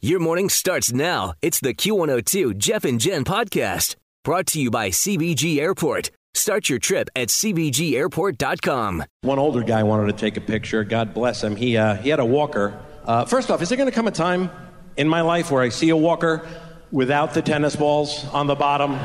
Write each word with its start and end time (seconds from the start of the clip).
Your 0.00 0.20
morning 0.20 0.48
starts 0.48 0.92
now. 0.92 1.34
It's 1.42 1.58
the 1.58 1.74
Q102 1.74 2.56
Jeff 2.56 2.84
and 2.84 3.00
Jen 3.00 3.24
podcast 3.24 3.96
brought 4.22 4.46
to 4.46 4.60
you 4.60 4.70
by 4.70 4.90
CVG 4.90 5.58
Airport. 5.58 6.12
Start 6.34 6.68
your 6.68 6.78
trip 6.78 7.08
at 7.16 7.30
CVGAirport.com. 7.30 9.02
One 9.22 9.40
older 9.40 9.64
guy 9.64 9.82
wanted 9.82 10.06
to 10.06 10.12
take 10.12 10.36
a 10.36 10.40
picture. 10.40 10.84
God 10.84 11.14
bless 11.14 11.42
him. 11.42 11.56
He, 11.56 11.76
uh, 11.76 11.96
he 11.96 12.10
had 12.10 12.20
a 12.20 12.24
walker. 12.24 12.80
Uh, 13.04 13.24
first 13.24 13.50
off, 13.50 13.60
is 13.60 13.70
there 13.70 13.76
going 13.76 13.88
to 13.88 13.94
come 13.94 14.06
a 14.06 14.12
time 14.12 14.52
in 14.96 15.08
my 15.08 15.22
life 15.22 15.50
where 15.50 15.64
I 15.64 15.70
see 15.70 15.88
a 15.88 15.96
walker 15.96 16.46
without 16.92 17.34
the 17.34 17.42
tennis 17.42 17.74
balls 17.74 18.24
on 18.26 18.46
the 18.46 18.54
bottom? 18.54 18.96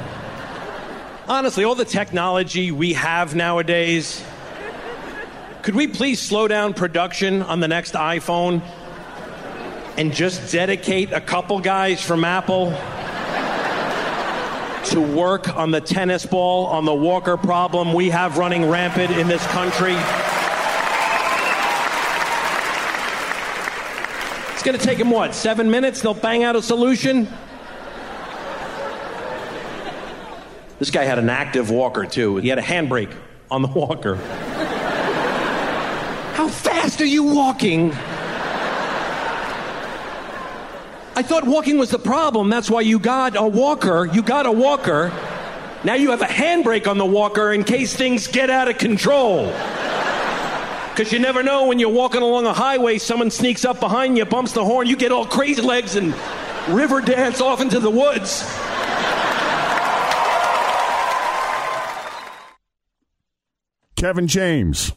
Honestly, 1.28 1.64
all 1.64 1.74
the 1.74 1.86
technology 1.86 2.70
we 2.70 2.94
have 2.94 3.34
nowadays, 3.34 4.24
could 5.64 5.74
we 5.74 5.88
please 5.88 6.22
slow 6.22 6.48
down 6.48 6.76
production 6.76 7.42
on 7.42 7.62
the 7.62 7.68
next 7.68 7.96
iPhone 7.96 8.62
and 9.98 10.14
just 10.14 10.52
dedicate 10.52 11.12
a 11.12 11.22
couple 11.22 11.60
guys 11.60 12.02
from 12.02 12.24
Apple 12.24 12.72
to 14.86 15.00
work 15.00 15.56
on 15.56 15.72
the 15.72 15.82
tennis 15.82 16.26
ball, 16.26 16.66
on 16.66 16.86
the 16.86 16.94
walker 16.94 17.38
problem 17.38 17.94
we 17.94 18.10
have 18.10 18.38
running 18.38 18.70
rampant 18.70 19.12
in 19.12 19.28
this 19.28 19.46
country? 19.48 19.96
It's 24.54 24.64
going 24.64 24.78
to 24.78 24.86
take 24.86 24.98
them 24.98 25.12
what, 25.12 25.36
seven 25.36 25.70
minutes? 25.70 26.02
They'll 26.02 26.14
bang 26.14 26.44
out 26.44 26.56
a 26.56 26.62
solution? 26.62 27.28
This 30.80 30.90
guy 30.90 31.04
had 31.04 31.20
an 31.20 31.30
active 31.30 31.70
walker 31.70 32.06
too. 32.06 32.38
He 32.38 32.50
had 32.50 32.60
a 32.60 32.64
handbrake 32.64 33.14
on 33.52 33.62
the 33.62 33.68
walker. 33.68 34.16
How 36.34 36.48
fast 36.48 37.00
are 37.00 37.06
you 37.06 37.24
walking? 37.24 37.94
I 41.16 41.22
thought 41.22 41.46
walking 41.46 41.78
was 41.78 41.92
the 41.92 42.00
problem. 42.00 42.50
That's 42.50 42.72
why 42.72 42.82
you 42.82 42.98
got 42.98 43.36
a 43.36 43.48
walker. 43.48 44.06
You 44.06 44.24
got 44.24 44.48
a 44.48 44.52
walker. 44.52 45.12
Now 45.84 45.94
you 45.94 46.10
have 46.10 46.22
a 46.22 46.26
handbrake 46.26 46.88
on 46.88 46.98
the 46.98 47.06
walker 47.06 47.54
in 47.54 47.64
case 47.64 47.96
things 47.96 48.26
get 48.28 48.50
out 48.50 48.68
of 48.68 48.80
control. 48.80 49.48
Because 50.90 51.12
you 51.12 51.20
never 51.20 51.44
know 51.44 51.68
when 51.68 51.78
you're 51.78 51.90
walking 51.90 52.22
along 52.22 52.46
a 52.48 52.54
highway, 52.54 52.98
someone 52.98 53.30
sneaks 53.30 53.66
up 53.66 53.80
behind 53.80 54.18
you, 54.18 54.26
bumps 54.26 54.54
the 54.54 54.64
horn, 54.64 54.88
you 54.88 54.96
get 54.96 55.12
all 55.12 55.26
crazy 55.26 55.62
legs 55.62 55.96
and 55.96 56.16
river 56.70 57.02
dance 57.02 57.42
off 57.42 57.62
into 57.62 57.80
the 57.80 57.90
woods. 57.90 58.44
Kevin 63.96 64.28
James, 64.28 64.94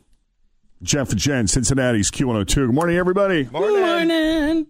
Jeff 0.83 1.11
and 1.11 1.21
Jen, 1.21 1.47
Cincinnati's 1.47 2.11
Q102. 2.11 2.55
Good 2.55 2.75
morning, 2.75 2.97
everybody. 2.97 3.45
Morning. 3.45 4.67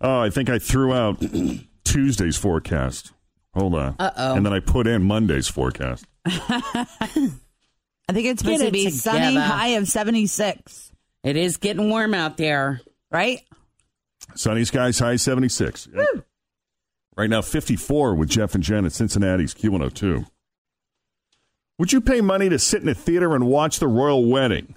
Oh, 0.00 0.20
I 0.20 0.30
think 0.30 0.48
I 0.50 0.58
threw 0.58 0.92
out 0.92 1.22
Tuesday's 1.84 2.36
forecast. 2.36 3.12
Hold 3.54 3.74
on. 3.74 3.96
Uh-oh. 3.98 4.34
And 4.34 4.44
then 4.44 4.52
I 4.52 4.60
put 4.60 4.86
in 4.86 5.02
Monday's 5.04 5.48
forecast. 5.48 6.04
I 6.26 8.12
think 8.12 8.26
it's 8.26 8.40
supposed 8.42 8.60
Get 8.60 8.66
to 8.66 8.72
be 8.72 8.86
it 8.86 8.94
sunny, 8.94 9.36
high 9.36 9.68
of 9.68 9.88
76, 9.88 10.92
It 11.22 11.36
is 11.36 11.56
getting 11.56 11.88
warm 11.88 12.12
out 12.14 12.36
there. 12.36 12.80
right? 13.10 13.40
Sunny 14.34 14.64
skies, 14.64 14.98
high 14.98 15.16
76. 15.16 15.88
Yep. 15.94 16.26
Right 17.16 17.30
now, 17.30 17.42
54 17.42 18.14
with 18.16 18.28
Jeff 18.28 18.54
and 18.54 18.64
Jen 18.64 18.84
at 18.84 18.92
Cincinnati's 18.92 19.54
Q102. 19.54 20.26
Would 21.78 21.92
you 21.92 22.00
pay 22.00 22.20
money 22.20 22.48
to 22.48 22.58
sit 22.58 22.82
in 22.82 22.88
a 22.88 22.94
theater 22.94 23.34
and 23.34 23.46
watch 23.46 23.78
the 23.78 23.86
royal 23.88 24.28
wedding? 24.28 24.74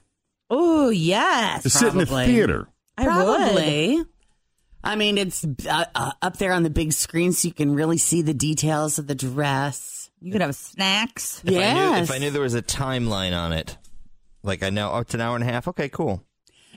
Oh, 0.50 0.89
yes. 0.89 1.63
To 1.63 1.69
sit 1.69 1.94
in 1.94 2.01
a 2.01 2.06
theater? 2.06 2.67
I 2.97 3.23
would. 3.23 4.07
Probably. 4.81 4.93
I 4.93 4.95
mean, 4.97 5.17
it's 5.17 5.45
uh, 5.67 5.85
uh, 5.95 6.11
up 6.21 6.38
there 6.38 6.53
on 6.53 6.63
the 6.63 6.69
big 6.69 6.93
screen, 6.93 7.31
so 7.33 7.47
you 7.47 7.53
can 7.53 7.73
really 7.75 7.97
see 7.97 8.21
the 8.21 8.33
details 8.33 8.99
of 8.99 9.07
the 9.07 9.15
dress. 9.15 10.09
You 10.21 10.31
could 10.31 10.41
have 10.41 10.55
snacks. 10.55 11.41
If 11.45 11.49
I 11.49 11.51
knew 11.51 11.59
Yes. 11.59 12.09
if 12.09 12.15
I 12.15 12.17
knew 12.19 12.31
there 12.31 12.41
was 12.41 12.55
a 12.55 12.61
timeline 12.61 13.38
on 13.38 13.53
it, 13.53 13.77
like 14.43 14.63
I 14.63 14.69
know, 14.69 14.91
oh, 14.91 14.99
it's 14.99 15.13
an 15.13 15.21
hour 15.21 15.35
and 15.35 15.43
a 15.43 15.47
half. 15.47 15.67
Okay, 15.67 15.89
cool. 15.89 16.23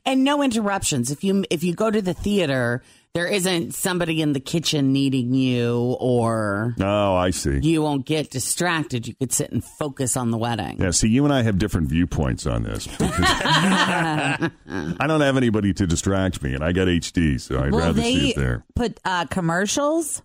And 0.04 0.24
no 0.24 0.42
interruptions. 0.42 1.10
If 1.10 1.22
you 1.24 1.44
if 1.50 1.62
you 1.64 1.74
go 1.74 1.90
to 1.90 2.00
the 2.02 2.14
theater, 2.14 2.82
there 3.14 3.26
isn't 3.26 3.74
somebody 3.74 4.22
in 4.22 4.32
the 4.34 4.40
kitchen 4.40 4.92
needing 4.92 5.34
you, 5.34 5.96
or 5.98 6.74
Oh, 6.80 7.14
I 7.16 7.30
see. 7.30 7.58
you 7.60 7.82
won't 7.82 8.06
get 8.06 8.30
distracted. 8.30 9.08
You 9.08 9.14
could 9.16 9.32
sit 9.32 9.50
and 9.50 9.64
focus 9.64 10.16
on 10.16 10.30
the 10.30 10.38
wedding. 10.38 10.80
Yeah, 10.80 10.92
see, 10.92 11.08
you 11.08 11.24
and 11.24 11.32
I 11.34 11.42
have 11.42 11.58
different 11.58 11.88
viewpoints 11.88 12.46
on 12.46 12.62
this. 12.62 12.86
because 12.86 13.10
I 13.18 15.06
don't 15.06 15.20
have 15.20 15.36
anybody 15.36 15.72
to 15.74 15.86
distract 15.86 16.42
me, 16.42 16.54
and 16.54 16.62
I 16.64 16.72
got 16.72 16.88
HD, 16.88 17.40
so 17.40 17.58
I'd 17.62 17.72
Will 17.72 17.80
rather 17.80 18.00
see 18.02 18.30
it 18.30 18.36
there. 18.36 18.64
put 18.74 18.98
uh, 19.04 19.26
commercials 19.26 20.22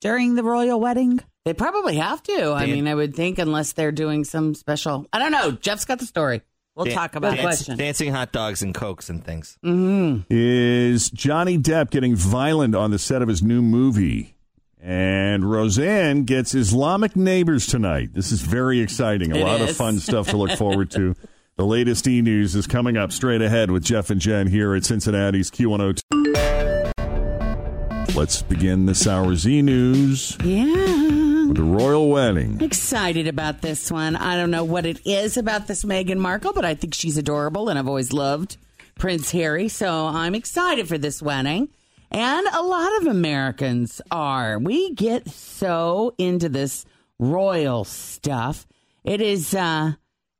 during 0.00 0.34
the 0.34 0.42
royal 0.42 0.80
wedding? 0.80 1.20
They 1.44 1.54
probably 1.54 1.96
have 1.96 2.22
to. 2.24 2.50
I 2.52 2.66
mean, 2.66 2.88
I 2.88 2.94
would 2.96 3.14
think 3.14 3.38
unless 3.38 3.72
they're 3.72 3.92
doing 3.92 4.24
some 4.24 4.54
special. 4.56 5.06
I 5.12 5.20
don't 5.20 5.30
know. 5.30 5.52
Jeff's 5.52 5.84
got 5.84 6.00
the 6.00 6.06
story. 6.06 6.42
We'll 6.76 6.84
Dan- 6.84 6.94
talk 6.94 7.16
about 7.16 7.30
Good 7.32 7.38
it. 7.38 7.42
question. 7.42 7.78
Dancing 7.78 8.12
hot 8.12 8.30
dogs 8.32 8.60
and 8.62 8.74
cokes 8.74 9.08
and 9.08 9.24
things. 9.24 9.56
Mm-hmm. 9.64 10.22
Is 10.30 11.10
Johnny 11.10 11.58
Depp 11.58 11.90
getting 11.90 12.14
violent 12.14 12.74
on 12.74 12.90
the 12.90 12.98
set 12.98 13.22
of 13.22 13.28
his 13.28 13.42
new 13.42 13.62
movie? 13.62 14.34
And 14.80 15.50
Roseanne 15.50 16.24
gets 16.24 16.54
Islamic 16.54 17.16
neighbors 17.16 17.66
tonight. 17.66 18.10
This 18.12 18.30
is 18.30 18.42
very 18.42 18.78
exciting. 18.80 19.32
A 19.32 19.36
It 19.36 19.42
lot 19.44 19.60
of 19.62 19.74
fun 19.74 19.98
stuff 19.98 20.28
to 20.28 20.36
look 20.36 20.50
forward 20.58 20.90
to. 20.92 21.16
The 21.56 21.64
latest 21.64 22.06
e 22.06 22.20
news 22.20 22.54
is 22.54 22.66
coming 22.66 22.96
up 22.98 23.10
straight 23.10 23.40
ahead 23.40 23.70
with 23.70 23.82
Jeff 23.82 24.10
and 24.10 24.20
Jen 24.20 24.46
here 24.46 24.74
at 24.74 24.84
Cincinnati's 24.84 25.50
Q102. 25.50 26.02
let's 28.14 28.42
begin 28.42 28.86
this 28.86 29.06
hour's 29.06 29.46
e 29.48 29.62
news 29.62 30.36
Yeah. 30.44 31.25
The 31.54 31.62
royal 31.62 32.10
wedding. 32.10 32.60
Excited 32.60 33.26
about 33.26 33.62
this 33.62 33.90
one. 33.90 34.16
I 34.16 34.36
don't 34.36 34.50
know 34.50 34.64
what 34.64 34.86
it 34.86 35.06
is 35.06 35.36
about 35.36 35.66
this 35.66 35.84
Meghan 35.84 36.18
Markle, 36.18 36.52
but 36.52 36.64
I 36.64 36.74
think 36.74 36.94
she's 36.94 37.16
adorable 37.16 37.68
and 37.68 37.78
I've 37.78 37.88
always 37.88 38.12
loved 38.12 38.56
Prince 38.98 39.30
Harry. 39.30 39.68
So 39.68 40.06
I'm 40.06 40.34
excited 40.34 40.88
for 40.88 40.98
this 40.98 41.22
wedding. 41.22 41.68
And 42.10 42.46
a 42.46 42.62
lot 42.62 42.96
of 43.00 43.08
Americans 43.08 44.00
are. 44.10 44.58
We 44.58 44.94
get 44.94 45.28
so 45.28 46.14
into 46.18 46.48
this 46.48 46.84
royal 47.18 47.84
stuff. 47.84 48.66
It 49.04 49.20
is 49.20 49.54
uh 49.54 49.92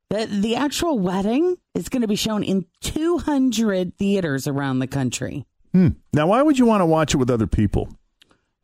the 0.09 0.25
the 0.25 0.55
actual 0.55 0.99
wedding 0.99 1.57
is 1.73 1.89
going 1.89 2.01
to 2.01 2.07
be 2.07 2.15
shown 2.15 2.43
in 2.43 2.65
200 2.81 3.97
theaters 3.97 4.47
around 4.47 4.79
the 4.79 4.87
country. 4.87 5.45
Hmm. 5.73 5.89
Now, 6.13 6.27
why 6.27 6.41
would 6.41 6.57
you 6.57 6.65
want 6.65 6.81
to 6.81 6.85
watch 6.85 7.13
it 7.13 7.17
with 7.17 7.29
other 7.29 7.47
people? 7.47 7.89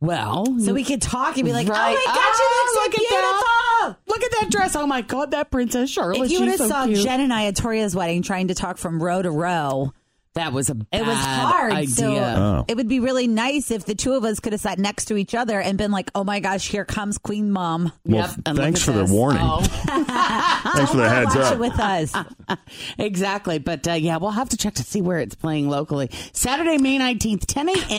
Well, 0.04 0.46
So 0.60 0.74
we 0.74 0.84
could 0.84 1.02
talk 1.02 1.36
and 1.36 1.44
be 1.44 1.52
like, 1.52 1.68
Right. 1.68 1.96
oh 1.96 2.02
my 2.06 2.14
God, 2.14 2.34
she 2.36 2.42
looks 2.44 2.74
so 2.74 2.82
look 2.82 2.92
beautiful. 2.92 3.28
At 3.28 3.40
that. 3.40 3.94
Look 4.06 4.22
at 4.22 4.30
that 4.40 4.50
dress. 4.50 4.76
Oh 4.76 4.86
my 4.86 5.02
God, 5.02 5.30
that 5.32 5.50
Princess 5.50 5.90
Charlotte. 5.90 6.24
If 6.26 6.30
you 6.32 6.40
would 6.40 6.48
have 6.48 6.58
so 6.58 6.68
saw 6.68 6.86
cute. 6.86 6.98
Jen 7.04 7.20
and 7.20 7.32
I 7.32 7.46
at 7.46 7.56
Toria's 7.56 7.94
wedding 7.96 8.22
trying 8.22 8.48
to 8.48 8.54
talk 8.54 8.78
from 8.78 9.02
row 9.02 9.20
to 9.22 9.30
row, 9.30 9.92
that 10.34 10.52
was 10.52 10.68
a 10.68 10.74
bad 10.74 10.86
it 11.02 11.06
was 11.06 11.16
hard. 11.16 11.72
idea. 11.72 11.88
So 11.94 12.14
Oh. 12.16 12.64
it 12.66 12.76
would 12.76 12.88
be 12.88 12.98
really 12.98 13.28
nice 13.28 13.70
if 13.70 13.84
the 13.84 13.94
two 13.94 14.14
of 14.14 14.24
us 14.24 14.40
could 14.40 14.52
have 14.52 14.60
sat 14.60 14.78
next 14.80 15.04
to 15.06 15.16
each 15.16 15.32
other 15.34 15.60
and 15.60 15.78
been 15.78 15.92
like, 15.92 16.10
oh 16.14 16.24
my 16.24 16.40
gosh, 16.40 16.68
here 16.68 16.84
comes 16.84 17.18
Queen 17.18 17.52
Mom. 17.52 17.92
Well, 18.04 18.26
Yep, 18.28 18.30
and 18.46 18.58
thanks 18.58 18.80
at 18.80 18.86
for 18.86 18.92
the 19.06 19.12
warning. 19.12 19.42
Oh. 19.44 19.60
Thanks 20.74 20.90
for 20.90 20.96
the 20.96 21.08
heads 21.08 21.36
Watch 21.36 21.44
up. 21.44 21.52
it 21.52 21.58
with 21.60 21.78
us. 21.78 22.12
exactly. 22.98 23.58
But 23.58 23.86
uh, 23.86 23.92
yeah, 23.92 24.16
we'll 24.16 24.30
have 24.32 24.48
to 24.48 24.56
check 24.56 24.74
to 24.74 24.82
see 24.82 25.00
where 25.02 25.18
it's 25.18 25.34
playing 25.36 25.68
locally. 25.68 26.10
Saturday, 26.32 26.78
May 26.78 26.98
19th, 26.98 27.44
10 27.46 27.68
a.m. 27.68 27.98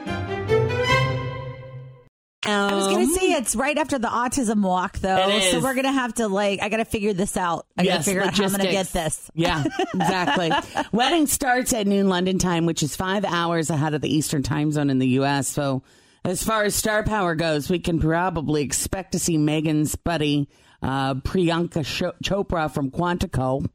Gonna 3.05 3.19
say 3.19 3.31
it's 3.33 3.55
right 3.55 3.77
after 3.77 3.99
the 3.99 4.07
autism 4.07 4.61
walk 4.61 4.99
though, 4.99 5.29
It 5.29 5.51
so 5.51 5.57
is. 5.57 5.63
we're 5.63 5.73
gonna 5.75 5.91
have 5.91 6.13
to 6.15 6.27
like 6.27 6.61
I 6.61 6.69
gotta 6.69 6.85
figure 6.85 7.13
this 7.13 7.35
out. 7.37 7.65
I 7.77 7.83
gotta 7.83 7.95
Yes, 7.97 8.05
figure 8.05 8.21
out 8.21 8.37
how 8.37 8.43
I'm 8.45 8.51
gonna 8.51 8.63
get 8.63 8.73
logistics. 8.93 9.17
this. 9.17 9.31
Yeah, 9.35 9.63
exactly. 9.93 10.51
Wedding 10.91 11.27
starts 11.27 11.73
at 11.73 11.87
noon 11.87 12.09
London 12.09 12.37
time, 12.39 12.65
which 12.65 12.83
is 12.83 12.95
five 12.95 13.25
hours 13.25 13.69
ahead 13.69 13.93
of 13.93 14.01
the 14.01 14.13
Eastern 14.13 14.43
time 14.43 14.71
zone 14.71 14.89
in 14.89 14.99
the 14.99 15.07
U.S. 15.09 15.47
So, 15.47 15.83
as 16.23 16.43
far 16.43 16.63
as 16.63 16.75
star 16.75 17.03
power 17.03 17.35
goes, 17.35 17.69
we 17.69 17.79
can 17.79 17.99
probably 17.99 18.61
expect 18.63 19.13
to 19.13 19.19
see 19.19 19.37
Meghan's 19.37 19.95
buddy 19.95 20.47
uh, 20.83 21.15
Priyanka 21.15 21.85
Cho- 21.85 22.13
Chopra 22.23 22.71
from 22.71 22.91
Quantico, 22.91 23.65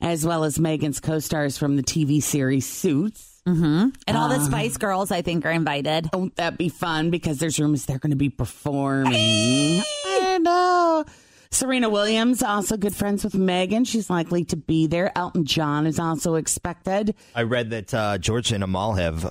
as 0.00 0.24
well 0.26 0.44
as 0.44 0.58
Meghan's 0.58 1.00
co-stars 1.00 1.56
from 1.58 1.76
the 1.76 1.82
TV 1.82 2.22
series 2.22 2.66
Suits. 2.68 3.31
Mm-hmm. 3.46 3.88
And 4.06 4.16
all 4.16 4.28
the 4.28 4.36
Uh, 4.36 4.44
Spice 4.46 4.76
Girls, 4.76 5.10
I 5.10 5.22
think, 5.22 5.44
are 5.44 5.50
invited. 5.50 6.08
Won't 6.12 6.36
that 6.36 6.56
be 6.58 6.68
fun? 6.68 7.10
Because 7.10 7.38
there's 7.38 7.58
rumors 7.58 7.86
they're 7.86 7.98
going 7.98 8.10
to 8.10 8.16
be 8.16 8.28
performing. 8.30 9.82
I 10.06 10.38
know. 10.40 11.04
Serena 11.50 11.90
Williams, 11.90 12.42
also 12.42 12.76
good 12.78 12.94
friends 12.94 13.24
with 13.24 13.34
Meghan. 13.34 13.86
She's 13.86 14.08
likely 14.08 14.44
to 14.46 14.56
be 14.56 14.86
there. 14.86 15.12
Elton 15.18 15.44
John 15.44 15.86
is 15.86 15.98
also 15.98 16.36
expected. 16.36 17.14
I 17.34 17.42
read 17.42 17.70
that 17.70 17.92
uh, 17.92 18.16
George 18.18 18.52
and 18.52 18.64
Amal 18.64 18.94
have 18.94 19.30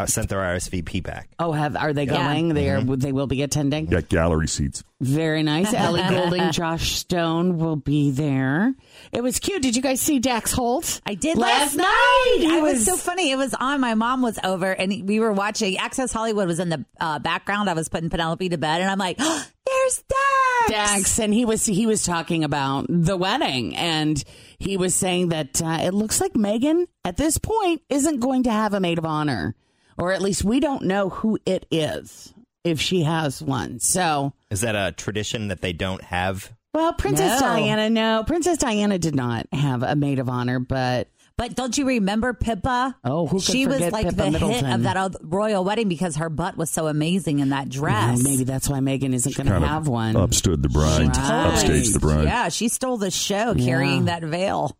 uh, 0.00 0.06
sent 0.06 0.28
their 0.28 0.40
RSVP 0.40 1.02
back. 1.02 1.28
Oh, 1.38 1.52
have 1.52 1.76
are 1.76 1.92
they 1.92 2.04
Yeah. 2.04 2.26
going? 2.32 2.54
They 2.54 2.68
are. 2.70 2.80
Mhm. 2.80 3.00
They 3.00 3.12
will 3.12 3.26
be 3.26 3.42
attending. 3.42 3.86
Got 3.86 4.08
gallery 4.08 4.48
seats. 4.48 4.82
Very 5.00 5.42
nice. 5.42 5.72
Ellie 5.74 6.02
Goulding, 6.08 6.50
Joss 6.52 6.82
Stone 6.82 7.58
will 7.58 7.76
be 7.76 8.10
there. 8.10 8.74
It 9.12 9.22
was 9.22 9.38
cute. 9.38 9.62
Did 9.62 9.76
you 9.76 9.82
guys 9.82 10.00
see 10.00 10.18
Dax 10.18 10.52
Holt? 10.52 11.00
I 11.06 11.14
did 11.14 11.36
last, 11.38 11.76
last 11.76 11.76
night. 11.76 12.36
He 12.38 12.56
It 12.58 12.62
was 12.62 12.84
so 12.84 12.96
funny. 12.96 13.30
It 13.30 13.36
was 13.36 13.54
on. 13.54 13.80
My 13.80 13.94
mom 13.94 14.22
was 14.22 14.38
over, 14.42 14.72
and 14.72 15.06
we 15.08 15.20
were 15.20 15.32
watching. 15.32 15.76
Access 15.76 16.12
Hollywood 16.12 16.46
was 16.48 16.58
in 16.58 16.70
the 16.70 16.84
uh, 17.00 17.18
background. 17.20 17.70
I 17.70 17.74
was 17.74 17.88
putting 17.88 18.10
Penelope 18.10 18.48
to 18.48 18.58
bed, 18.58 18.80
and 18.80 18.90
I'm 18.90 18.98
like, 18.98 19.16
oh, 19.20 19.44
"There's 19.66 19.96
Dax." 20.08 20.20
Dax, 20.66 21.18
and 21.20 21.32
he 21.34 21.44
was 21.44 21.66
he 21.66 21.84
was 21.86 22.02
talking 22.04 22.42
about 22.42 22.86
the 22.88 23.16
wedding, 23.18 23.76
and 23.76 24.22
he 24.58 24.76
was 24.78 24.94
saying 24.94 25.28
that 25.28 25.60
uh, 25.62 25.78
it 25.82 25.92
looks 25.92 26.20
like 26.22 26.32
Meghan 26.32 26.86
at 27.04 27.16
this 27.18 27.36
point 27.38 27.82
isn't 27.90 28.20
going 28.20 28.44
to 28.44 28.50
have 28.50 28.72
a 28.72 28.80
maid 28.80 28.96
of 28.96 29.04
honor, 29.04 29.54
or 29.98 30.12
at 30.12 30.22
least 30.22 30.44
we 30.44 30.60
don't 30.60 30.84
know 30.84 31.08
who 31.08 31.38
it 31.46 31.66
is 31.70 32.32
if 32.64 32.80
she 32.80 33.02
has 33.02 33.42
one. 33.42 33.78
So, 33.80 34.32
Is 34.50 34.62
that 34.62 34.74
a 34.74 34.92
tradition 34.92 35.48
that 35.48 35.60
they 35.60 35.72
don't 35.72 36.02
have? 36.02 36.52
well, 36.72 36.92
Princess 36.94 37.40
No. 37.40 37.46
Diana, 37.46 37.90
no, 37.90 38.24
Princess 38.26 38.58
Diana 38.58 38.98
did 38.98 39.14
not 39.14 39.46
have 39.52 39.82
a 39.82 39.94
maid 39.94 40.18
of 40.18 40.28
honor, 40.28 40.58
but 40.58 41.08
But 41.36 41.54
don't 41.56 41.76
you 41.76 41.86
remember 41.86 42.32
Pippa? 42.32 42.96
Oh, 43.04 43.26
who 43.26 43.36
could 43.38 43.44
she 43.44 43.66
was 43.66 43.80
like 43.92 44.06
Pippa 44.06 44.30
the 44.30 44.38
hit 44.38 44.64
of 44.64 44.82
that 44.84 45.16
royal 45.22 45.64
wedding 45.64 45.88
because 45.88 46.16
her 46.16 46.30
butt 46.30 46.56
was 46.56 46.70
so 46.70 46.86
amazing 46.86 47.40
in 47.40 47.48
that 47.50 47.68
dress. 47.68 48.22
Well, 48.22 48.22
maybe 48.22 48.44
that's 48.44 48.68
why 48.68 48.78
Meghan 48.78 49.12
isn't 49.12 49.36
going 49.36 49.48
to 49.48 49.66
have 49.66 49.82
of 49.82 49.88
one. 49.88 50.14
upstood 50.14 50.62
the 50.62 50.68
bride, 50.68 51.08
Right. 51.08 51.54
upstaged 51.54 51.92
the 51.92 51.98
bride. 52.00 52.24
Yeah, 52.24 52.48
she 52.50 52.68
stole 52.68 52.96
the 52.98 53.10
show 53.10 53.54
carrying 53.54 54.04
that 54.06 54.22
veil. 54.22 54.76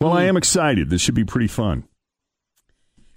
Well, 0.00 0.12
I 0.12 0.24
mm. 0.24 0.28
am 0.28 0.36
excited. 0.36 0.90
This 0.90 1.00
should 1.00 1.14
be 1.16 1.24
pretty 1.24 1.48
fun. 1.48 1.87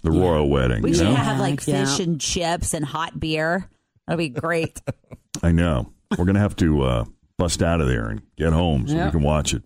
The 0.02 0.10
royal 0.10 0.48
wedding. 0.48 0.82
We 0.82 0.90
you 0.90 0.96
should 0.96 1.04
know? 1.04 1.14
have 1.14 1.38
like 1.38 1.64
Yeah. 1.66 1.84
fish 1.84 2.00
and 2.04 2.20
chips 2.20 2.74
and 2.74 2.84
hot 2.84 3.18
beer. 3.18 3.68
That'd 4.06 4.18
be 4.18 4.28
great. 4.28 4.80
I 5.42 5.52
know. 5.52 5.92
We're 6.10 6.24
going 6.24 6.34
to 6.34 6.40
have 6.40 6.56
to 6.56 6.82
uh, 6.82 7.04
bust 7.38 7.62
out 7.62 7.80
of 7.80 7.86
there 7.88 8.08
and 8.08 8.22
get 8.36 8.52
home 8.52 8.86
so 8.88 9.04
we 9.04 9.10
can 9.10 9.22
watch 9.22 9.54
it. 9.54 9.62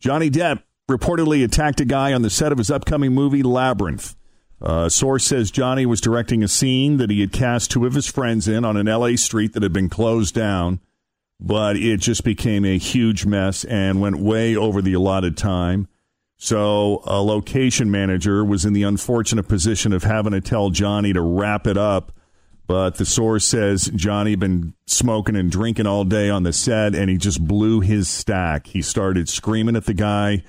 Johnny 0.00 0.30
Depp 0.30 0.62
reportedly 0.90 1.44
attacked 1.44 1.80
a 1.80 1.84
guy 1.84 2.12
on 2.12 2.22
the 2.22 2.30
set 2.30 2.52
of 2.52 2.58
his 2.58 2.70
upcoming 2.70 3.12
movie 3.12 3.42
Labyrinth. 3.42 4.14
Uh, 4.64 4.84
a 4.86 4.90
source 4.90 5.24
says 5.24 5.50
Johnny 5.50 5.84
was 5.84 6.00
directing 6.00 6.42
a 6.44 6.48
scene 6.48 6.96
that 6.98 7.10
he 7.10 7.20
had 7.20 7.32
cast 7.32 7.70
two 7.72 7.84
of 7.84 7.94
his 7.94 8.06
friends 8.06 8.46
in 8.46 8.64
on 8.64 8.76
an 8.76 8.86
LA 8.86 9.16
street 9.16 9.52
that 9.54 9.62
had 9.64 9.72
been 9.72 9.88
closed 9.88 10.34
down, 10.34 10.78
but 11.40 11.76
it 11.76 11.98
just 12.00 12.22
became 12.22 12.64
a 12.64 12.78
huge 12.78 13.26
mess 13.26 13.64
and 13.64 14.00
went 14.00 14.18
way 14.18 14.54
over 14.54 14.80
the 14.80 14.92
allotted 14.92 15.36
time. 15.36 15.88
So 16.44 17.02
a 17.04 17.22
location 17.22 17.88
manager 17.92 18.44
was 18.44 18.64
in 18.64 18.72
the 18.72 18.82
unfortunate 18.82 19.46
position 19.46 19.92
of 19.92 20.02
having 20.02 20.32
to 20.32 20.40
tell 20.40 20.70
Johnny 20.70 21.12
to 21.12 21.20
wrap 21.20 21.68
it 21.68 21.76
up. 21.76 22.10
But 22.66 22.96
the 22.96 23.04
source 23.04 23.44
says 23.44 23.92
Johnny 23.94 24.34
been 24.34 24.74
smoking 24.84 25.36
and 25.36 25.52
drinking 25.52 25.86
all 25.86 26.02
day 26.02 26.30
on 26.30 26.42
the 26.42 26.52
set, 26.52 26.96
and 26.96 27.08
he 27.08 27.16
just 27.16 27.46
blew 27.46 27.78
his 27.78 28.08
stack. 28.08 28.66
He 28.66 28.82
started 28.82 29.28
screaming 29.28 29.76
at 29.76 29.84
the 29.84 29.94
guy, 29.94 30.42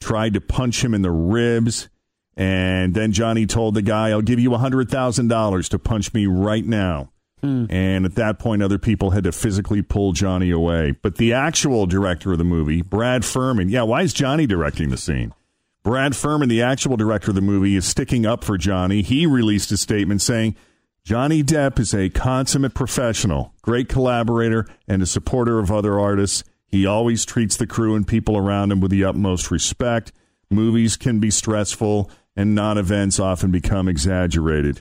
tried 0.00 0.34
to 0.34 0.40
punch 0.40 0.84
him 0.84 0.94
in 0.94 1.02
the 1.02 1.10
ribs, 1.10 1.88
and 2.36 2.94
then 2.94 3.10
Johnny 3.10 3.44
told 3.44 3.74
the 3.74 3.82
guy, 3.82 4.10
"I'll 4.10 4.22
give 4.22 4.38
you 4.38 4.54
a 4.54 4.58
hundred 4.58 4.88
thousand 4.88 5.26
dollars 5.26 5.68
to 5.70 5.80
punch 5.80 6.14
me 6.14 6.26
right 6.28 6.64
now." 6.64 7.10
Hmm. 7.44 7.66
And 7.68 8.06
at 8.06 8.14
that 8.14 8.38
point, 8.38 8.62
other 8.62 8.78
people 8.78 9.10
had 9.10 9.24
to 9.24 9.32
physically 9.32 9.82
pull 9.82 10.12
Johnny 10.12 10.50
away. 10.50 10.94
But 11.02 11.16
the 11.16 11.34
actual 11.34 11.84
director 11.84 12.32
of 12.32 12.38
the 12.38 12.44
movie, 12.44 12.80
Brad 12.80 13.22
Furman, 13.22 13.68
yeah, 13.68 13.82
why 13.82 14.00
is 14.00 14.14
Johnny 14.14 14.46
directing 14.46 14.88
the 14.88 14.96
scene? 14.96 15.34
Brad 15.82 16.16
Furman, 16.16 16.48
the 16.48 16.62
actual 16.62 16.96
director 16.96 17.32
of 17.32 17.34
the 17.34 17.42
movie, 17.42 17.76
is 17.76 17.84
sticking 17.84 18.24
up 18.24 18.42
for 18.44 18.56
Johnny. 18.56 19.02
He 19.02 19.26
released 19.26 19.70
a 19.72 19.76
statement 19.76 20.22
saying, 20.22 20.56
Johnny 21.04 21.42
Depp 21.42 21.78
is 21.78 21.92
a 21.92 22.08
consummate 22.08 22.72
professional, 22.72 23.52
great 23.60 23.90
collaborator, 23.90 24.66
and 24.88 25.02
a 25.02 25.06
supporter 25.06 25.58
of 25.58 25.70
other 25.70 26.00
artists. 26.00 26.44
He 26.66 26.86
always 26.86 27.26
treats 27.26 27.58
the 27.58 27.66
crew 27.66 27.94
and 27.94 28.08
people 28.08 28.38
around 28.38 28.72
him 28.72 28.80
with 28.80 28.90
the 28.90 29.04
utmost 29.04 29.50
respect. 29.50 30.12
Movies 30.50 30.96
can 30.96 31.20
be 31.20 31.30
stressful, 31.30 32.10
and 32.34 32.54
non 32.54 32.78
events 32.78 33.20
often 33.20 33.50
become 33.50 33.86
exaggerated. 33.86 34.80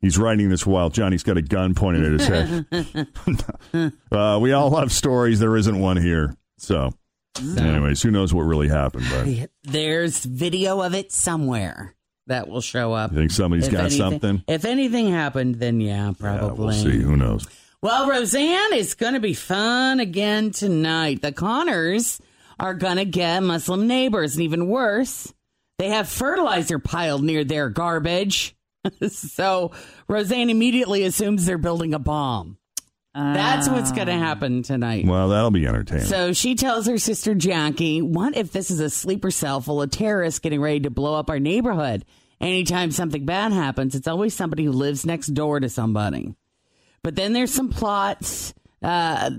He's 0.00 0.16
writing 0.18 0.48
this 0.48 0.64
while 0.66 0.88
Johnny's 0.90 1.22
got 1.22 1.36
a 1.36 1.42
gun 1.42 1.74
pointed 1.74 2.04
at 2.06 2.12
his 2.20 2.26
head. 3.72 3.92
uh, 4.12 4.38
we 4.40 4.52
all 4.52 4.74
have 4.76 4.90
stories. 4.92 5.40
There 5.40 5.56
isn't 5.56 5.78
one 5.78 5.96
here. 5.98 6.34
So, 6.58 6.90
anyways, 7.38 8.02
who 8.02 8.10
knows 8.10 8.32
what 8.32 8.42
really 8.42 8.68
happened? 8.68 9.06
But 9.10 9.50
There's 9.62 10.24
video 10.24 10.80
of 10.82 10.94
it 10.94 11.12
somewhere. 11.12 11.94
that 12.26 12.48
will 12.48 12.60
show 12.60 12.92
up. 12.92 13.10
You 13.12 13.18
think 13.18 13.30
somebody's 13.32 13.66
If 13.66 13.72
got 13.72 13.80
anything- 13.86 13.98
something? 13.98 14.44
If 14.46 14.64
anything 14.64 15.10
happened, 15.10 15.56
then 15.56 15.80
yeah, 15.80 16.12
probably. 16.18 16.48
Yeah, 16.76 16.82
we'll 16.84 16.92
see. 16.92 17.00
Who 17.02 17.16
knows? 17.16 17.46
Well, 17.82 18.08
Roseanne, 18.08 18.72
it's 18.74 18.94
going 18.94 19.14
to 19.14 19.20
be 19.20 19.34
fun 19.34 20.00
again 20.00 20.50
tonight. 20.50 21.22
The 21.22 21.32
Connors 21.32 22.20
are 22.58 22.74
going 22.74 22.96
to 22.98 23.04
get 23.06 23.42
Muslim 23.42 23.86
neighbors, 23.86 24.34
and 24.34 24.44
even 24.44 24.68
worse, 24.68 25.32
they 25.78 25.88
have 25.88 26.08
fertilizer 26.08 26.78
piled 26.78 27.24
near 27.24 27.42
their 27.42 27.68
garbage. 27.70 28.54
so 29.08 29.72
Roseanne 30.08 30.50
immediately 30.50 31.04
assumes 31.04 31.46
they're 31.46 31.58
building 31.58 31.94
a 31.94 31.98
bomb. 31.98 32.58
That's 33.12 33.68
what's 33.68 33.90
going 33.90 34.06
to 34.06 34.14
happen 34.14 34.62
tonight. 34.62 35.04
Well, 35.04 35.30
that'll 35.30 35.50
be 35.50 35.66
entertaining. 35.66 36.04
So 36.04 36.32
she 36.32 36.54
tells 36.54 36.86
her 36.86 36.96
sister 36.96 37.34
Jackie, 37.34 38.02
What 38.02 38.36
if 38.36 38.52
this 38.52 38.70
is 38.70 38.78
a 38.78 38.88
sleeper 38.88 39.32
cell 39.32 39.60
full 39.60 39.82
of 39.82 39.90
terrorists 39.90 40.38
getting 40.38 40.60
ready 40.60 40.80
to 40.80 40.90
blow 40.90 41.16
up 41.16 41.28
our 41.28 41.40
neighborhood? 41.40 42.04
Anytime 42.40 42.90
something 42.90 43.26
bad 43.26 43.52
happens, 43.52 43.94
it's 43.94 44.06
always 44.06 44.32
somebody 44.32 44.64
who 44.64 44.72
lives 44.72 45.04
next 45.04 45.28
door 45.28 45.60
to 45.60 45.68
somebody. 45.68 46.34
But 47.02 47.16
then 47.16 47.32
there's 47.32 47.52
some 47.52 47.68
plots, 47.68 48.54
uh, 48.82 49.30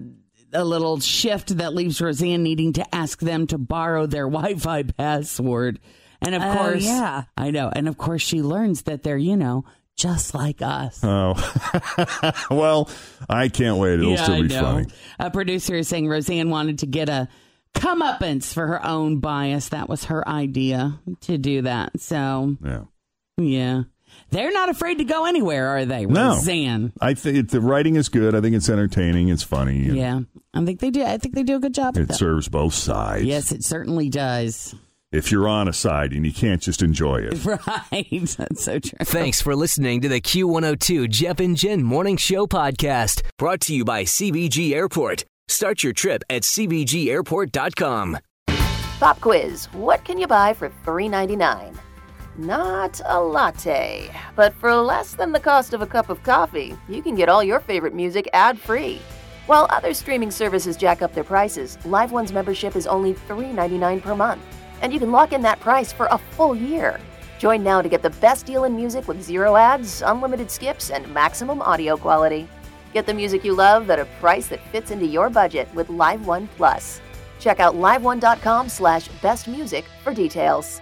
a 0.54 0.66
little 0.66 1.00
shift 1.00 1.58
that 1.58 1.74
leaves 1.74 2.02
Roseanne 2.02 2.44
needing 2.44 2.74
to 2.74 2.96
ask 2.96 3.20
them 3.20 3.48
to 3.48 3.58
borrow 3.58 4.06
their 4.06 4.26
Wi 4.30 4.56
Fi 4.56 4.84
password. 4.84 5.80
And 6.22 6.36
of 6.36 6.42
Oh, 6.44 6.54
course, 6.58 6.84
yeah. 6.86 7.24
I 7.36 7.52
know. 7.52 7.72
And 7.74 7.88
of 7.88 7.98
course, 7.98 8.22
she 8.22 8.42
learns 8.42 8.84
that 8.84 9.04
they're, 9.04 9.18
you 9.18 9.36
know, 9.36 9.66
just 9.98 10.34
like 10.34 10.62
us. 10.62 11.00
Oh, 11.04 11.34
well, 12.52 12.90
I 13.30 13.50
can't 13.50 13.78
wait. 13.78 14.00
It'll 14.00 14.12
Yeah, 14.12 14.24
still 14.24 14.42
be 14.42 14.50
funny. 14.50 14.86
A 15.20 15.30
producer 15.32 15.76
is 15.76 15.88
saying 15.88 16.08
Roseanne 16.08 16.50
wanted 16.50 16.80
to 16.80 16.86
get 16.86 17.10
a 17.10 17.28
comeuppance 17.76 18.54
for 18.54 18.68
her 18.68 18.86
own 18.86 19.20
bias. 19.20 19.70
That 19.70 19.90
was 19.90 20.06
her 20.06 20.28
idea 20.28 21.00
to 21.22 21.38
do 21.38 21.64
that. 21.64 22.00
So, 22.00 22.58
Yeah. 22.64 22.82
yeah. 23.38 23.84
They're 24.30 24.52
not 24.52 24.70
afraid 24.70 24.98
to 25.00 25.04
go 25.06 25.26
anywhere, 25.26 25.68
are 25.70 25.86
they, 25.86 26.06
No. 26.06 26.34
Roseanne? 26.36 26.94
I 27.02 27.14
think 27.14 27.50
the 27.50 27.62
writing 27.62 27.96
is 27.96 28.10
good. 28.10 28.36
I 28.36 28.42
think 28.42 28.56
it's 28.56 28.70
entertaining. 28.70 29.30
It's 29.30 29.44
funny. 29.44 29.84
Yeah. 29.90 30.22
I 30.54 30.66
think 30.66 30.80
they 30.82 30.90
do. 30.92 31.04
I 31.04 31.18
think 31.18 31.34
they 31.36 31.44
do 31.44 31.56
a 31.56 31.60
good 31.60 31.74
job 31.74 31.98
It 31.98 32.14
serves 32.14 32.48
both 32.50 32.74
sides. 32.74 33.24
Yes, 33.24 33.52
it 33.52 33.64
certainly 33.64 34.10
does. 34.10 34.76
If 35.12 35.30
you're 35.30 35.50
on 35.50 35.68
a 35.68 35.74
side 35.74 36.14
and 36.14 36.26
you 36.26 36.32
can't 36.32 36.62
just 36.62 36.82
enjoy 36.82 37.18
it. 37.30 37.46
Right. 37.92 38.08
That's 38.38 38.64
so 38.64 38.80
true. 38.80 38.98
Thanks 39.04 39.42
for 39.42 39.56
listening 39.56 40.00
to 40.02 40.08
the 40.08 40.22
Q102 40.22 41.10
Jeff 41.10 41.40
and 41.42 41.58
Jen 41.58 41.84
Morning 41.84 42.16
Show 42.16 42.48
podcast, 42.48 43.22
brought 43.38 43.60
to 43.62 43.76
you 43.76 43.84
by 43.84 44.04
CVG 44.04 44.72
Airport. 44.74 45.26
Start 45.50 45.84
your 45.84 45.92
trip 45.92 46.24
at 46.30 46.44
CVGAirport.com. 46.44 48.20
Pop 49.00 49.20
quiz 49.20 49.66
What 49.74 50.06
can 50.06 50.18
you 50.18 50.28
buy 50.28 50.54
for 50.54 50.70
$3.99? 50.86 51.76
Not 52.38 53.02
a 53.04 53.20
latte, 53.20 54.10
but 54.38 54.54
for 54.54 54.74
less 54.76 55.14
than 55.16 55.34
the 55.34 55.40
cost 55.40 55.74
of 55.74 55.82
a 55.82 55.88
cup 55.88 56.10
of 56.10 56.24
coffee, 56.24 56.78
you 56.88 57.02
can 57.02 57.16
get 57.16 57.28
all 57.28 57.44
your 57.44 57.60
favorite 57.60 57.94
music 57.94 58.30
ad 58.32 58.58
free. 58.58 59.02
While 59.48 59.68
other 59.70 59.94
streaming 59.94 60.32
services 60.32 60.78
jack 60.78 61.02
up 61.02 61.14
their 61.14 61.26
prices, 61.26 61.78
Live 61.86 62.14
One's 62.14 62.32
membership 62.32 62.78
is 62.78 62.88
only 62.88 63.14
$3.99 63.14 64.02
per 64.02 64.16
month, 64.16 64.42
and 64.82 64.92
you 64.92 65.00
can 65.00 65.12
lock 65.12 65.34
in 65.34 65.42
that 65.44 65.60
price 65.60 65.92
for 65.92 66.08
a 66.12 66.18
full 66.18 66.56
year. 66.56 67.00
Join 67.40 67.64
now 67.64 67.82
to 67.82 67.90
get 67.90 68.02
the 68.02 68.10
best 68.22 68.46
deal 68.46 68.66
in 68.66 68.76
music 68.76 69.08
with 69.08 69.22
zero 69.22 69.56
ads, 69.56 70.02
unlimited 70.02 70.52
skips, 70.52 70.92
and 70.92 71.12
maximum 71.14 71.62
audio 71.62 71.98
quality. 71.98 72.48
Get 72.94 73.06
the 73.06 73.14
music 73.14 73.44
you 73.44 73.56
love 73.56 73.90
at 73.90 74.00
a 74.00 74.06
price 74.20 74.48
that 74.48 74.66
fits 74.72 74.92
into 74.92 75.06
your 75.06 75.30
budget 75.30 75.74
with 75.74 75.90
Live 75.90 76.28
One 76.28 76.48
Plus. 76.58 77.02
Check 77.40 77.60
out 77.60 77.76
liveone.com 77.76 78.70
slash 78.70 79.10
bestmusic 79.22 79.86
for 80.04 80.14
details. 80.14 80.82